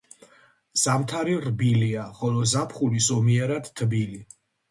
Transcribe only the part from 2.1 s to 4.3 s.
ხოლო ზაფხული ზომიერად თბილი.